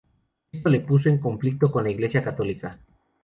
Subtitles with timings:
[0.51, 2.79] Esto le puso en conflicto con la Iglesia católica.